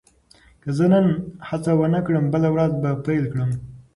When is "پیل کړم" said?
3.05-3.51